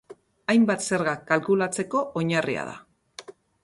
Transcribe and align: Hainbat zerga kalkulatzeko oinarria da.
Hainbat 0.53 0.85
zerga 0.87 1.13
kalkulatzeko 1.29 2.05
oinarria 2.23 2.69
da. 2.75 2.79